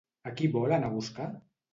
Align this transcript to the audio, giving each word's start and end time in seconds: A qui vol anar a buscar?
A 0.29 0.31
qui 0.39 0.47
vol 0.55 0.73
anar 0.77 0.89
a 0.91 0.93
buscar? 0.95 1.27